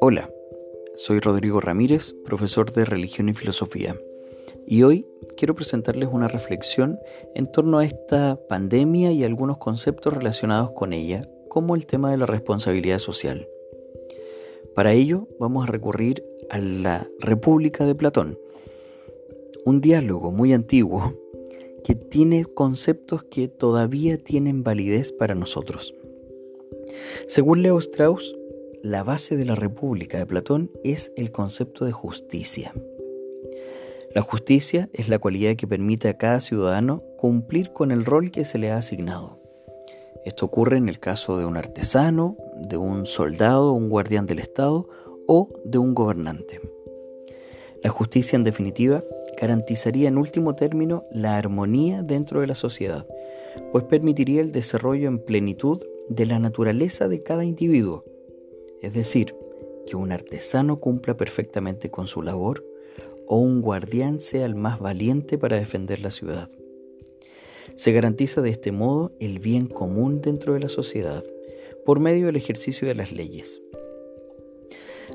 [0.00, 0.30] Hola,
[0.94, 3.96] soy Rodrigo Ramírez, profesor de Religión y Filosofía,
[4.66, 6.98] y hoy quiero presentarles una reflexión
[7.34, 12.16] en torno a esta pandemia y algunos conceptos relacionados con ella, como el tema de
[12.16, 13.48] la responsabilidad social.
[14.74, 18.38] Para ello vamos a recurrir a la República de Platón,
[19.64, 21.14] un diálogo muy antiguo
[21.88, 25.94] que tiene conceptos que todavía tienen validez para nosotros.
[27.26, 28.36] Según Leo Strauss,
[28.82, 32.74] la base de la República de Platón es el concepto de justicia.
[34.14, 38.44] La justicia es la cualidad que permite a cada ciudadano cumplir con el rol que
[38.44, 39.40] se le ha asignado.
[40.26, 42.36] Esto ocurre en el caso de un artesano,
[42.68, 44.90] de un soldado, un guardián del Estado
[45.26, 46.60] o de un gobernante.
[47.82, 49.02] La justicia, en definitiva,
[49.40, 53.06] garantizaría en último término la armonía dentro de la sociedad,
[53.72, 58.04] pues permitiría el desarrollo en plenitud de la naturaleza de cada individuo,
[58.82, 59.34] es decir,
[59.86, 62.64] que un artesano cumpla perfectamente con su labor
[63.26, 66.48] o un guardián sea el más valiente para defender la ciudad.
[67.74, 71.22] Se garantiza de este modo el bien común dentro de la sociedad
[71.84, 73.62] por medio del ejercicio de las leyes.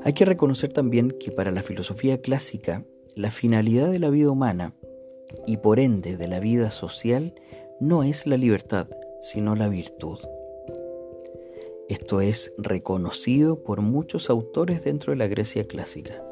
[0.04, 2.84] Hay que reconocer también que para la filosofía clásica,
[3.14, 4.74] la finalidad de la vida humana
[5.46, 7.34] y por ende de la vida social
[7.80, 8.88] no es la libertad,
[9.20, 10.18] sino la virtud.
[11.88, 16.22] Esto es reconocido por muchos autores dentro de la Grecia clásica.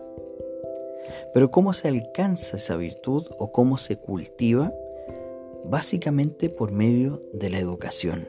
[1.34, 4.72] Pero ¿cómo se alcanza esa virtud o cómo se cultiva?
[5.64, 8.28] Básicamente por medio de la educación.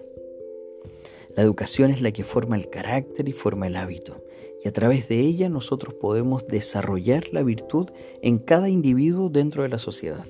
[1.35, 4.23] La educación es la que forma el carácter y forma el hábito,
[4.63, 7.89] y a través de ella nosotros podemos desarrollar la virtud
[8.21, 10.25] en cada individuo dentro de la sociedad.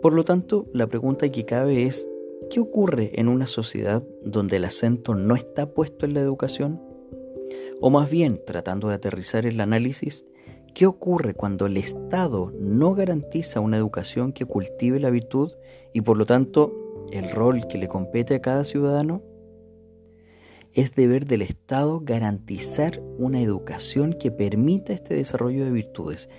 [0.00, 2.06] Por lo tanto, la pregunta que cabe es,
[2.50, 6.80] ¿Qué ocurre en una sociedad donde el acento no está puesto en la educación?
[7.82, 10.24] O más bien, tratando de aterrizar el análisis,
[10.74, 15.52] ¿qué ocurre cuando el Estado no garantiza una educación que cultive la virtud
[15.92, 16.72] y por lo tanto
[17.12, 19.20] el rol que le compete a cada ciudadano?
[20.78, 26.30] Es deber del Estado garantizar una educación que permita este desarrollo de virtudes.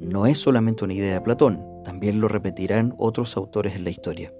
[0.00, 4.34] No es solamente una idea de Platón, también lo repetirán otros autores en la historia.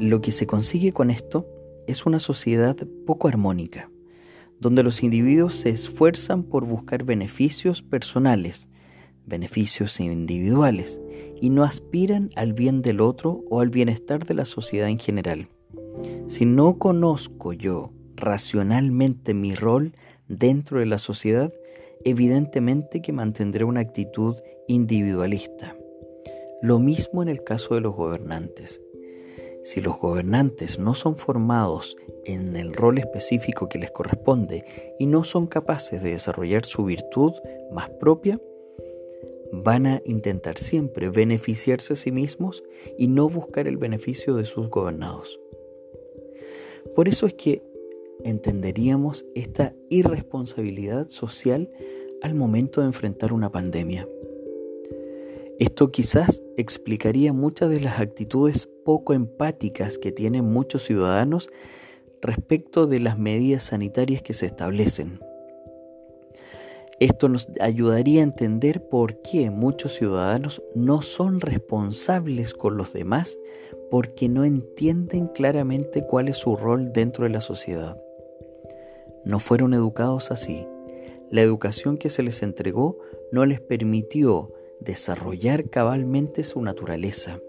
[0.00, 1.46] Lo que se consigue con esto
[1.86, 2.76] es una sociedad
[3.06, 3.92] poco armónica,
[4.58, 8.68] donde los individuos se esfuerzan por buscar beneficios personales,
[9.24, 11.00] beneficios individuales,
[11.40, 15.48] y no aspiran al bien del otro o al bienestar de la sociedad en general.
[16.30, 19.94] Si no conozco yo racionalmente mi rol
[20.28, 21.52] dentro de la sociedad,
[22.04, 24.36] evidentemente que mantendré una actitud
[24.68, 25.76] individualista.
[26.62, 28.80] Lo mismo en el caso de los gobernantes.
[29.64, 34.64] Si los gobernantes no son formados en el rol específico que les corresponde
[35.00, 37.32] y no son capaces de desarrollar su virtud
[37.72, 38.40] más propia,
[39.52, 42.62] van a intentar siempre beneficiarse a sí mismos
[42.96, 45.40] y no buscar el beneficio de sus gobernados.
[46.94, 47.62] Por eso es que
[48.24, 51.70] entenderíamos esta irresponsabilidad social
[52.22, 54.06] al momento de enfrentar una pandemia.
[55.58, 61.50] Esto quizás explicaría muchas de las actitudes poco empáticas que tienen muchos ciudadanos
[62.22, 65.20] respecto de las medidas sanitarias que se establecen.
[67.00, 73.38] Esto nos ayudaría a entender por qué muchos ciudadanos no son responsables con los demás
[73.90, 77.96] porque no entienden claramente cuál es su rol dentro de la sociedad.
[79.24, 80.66] No fueron educados así.
[81.30, 82.98] La educación que se les entregó
[83.32, 87.40] no les permitió desarrollar cabalmente su naturaleza.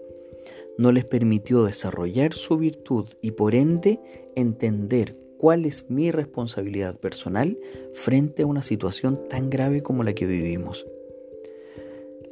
[0.78, 4.00] No les permitió desarrollar su virtud y por ende
[4.34, 7.58] entender cuál es mi responsabilidad personal
[7.94, 10.86] frente a una situación tan grave como la que vivimos.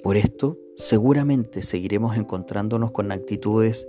[0.00, 3.88] Por esto, seguramente seguiremos encontrándonos con actitudes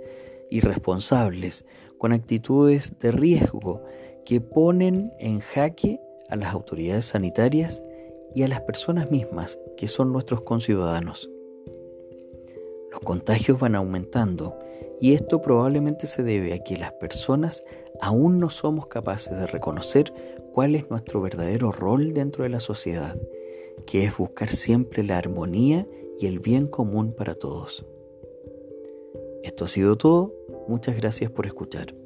[0.50, 1.64] irresponsables,
[1.98, 3.84] con actitudes de riesgo
[4.24, 7.80] que ponen en jaque a las autoridades sanitarias
[8.34, 11.30] y a las personas mismas que son nuestros conciudadanos.
[12.90, 14.58] Los contagios van aumentando
[15.00, 17.62] y esto probablemente se debe a que las personas
[18.02, 20.12] aún no somos capaces de reconocer
[20.52, 23.16] cuál es nuestro verdadero rol dentro de la sociedad,
[23.86, 25.86] que es buscar siempre la armonía
[26.18, 27.86] y el bien común para todos.
[29.44, 30.34] Esto ha sido todo,
[30.66, 32.01] muchas gracias por escuchar.